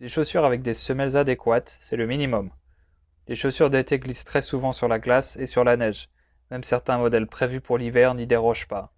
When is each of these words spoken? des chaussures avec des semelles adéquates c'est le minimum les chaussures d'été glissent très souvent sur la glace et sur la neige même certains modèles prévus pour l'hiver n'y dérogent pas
des 0.00 0.10
chaussures 0.10 0.44
avec 0.44 0.60
des 0.60 0.74
semelles 0.74 1.16
adéquates 1.16 1.78
c'est 1.80 1.96
le 1.96 2.06
minimum 2.06 2.50
les 3.26 3.34
chaussures 3.36 3.70
d'été 3.70 3.98
glissent 3.98 4.26
très 4.26 4.42
souvent 4.42 4.74
sur 4.74 4.86
la 4.86 4.98
glace 4.98 5.34
et 5.38 5.46
sur 5.46 5.64
la 5.64 5.78
neige 5.78 6.10
même 6.50 6.62
certains 6.62 6.98
modèles 6.98 7.26
prévus 7.26 7.62
pour 7.62 7.78
l'hiver 7.78 8.14
n'y 8.14 8.26
dérogent 8.26 8.68
pas 8.68 8.92